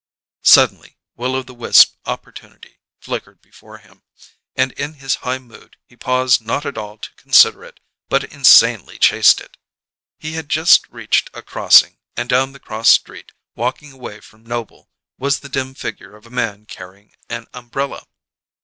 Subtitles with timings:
[0.41, 4.01] Suddenly will o' the wisp opportunity flickered before him,
[4.55, 8.97] and in his high mood he paused not at all to consider it, but insanely
[8.97, 9.57] chased it.
[10.17, 14.89] He had just reached a crossing, and down the cross street, walking away from Noble,
[15.19, 18.07] was the dim figure of a man carrying an umbrella.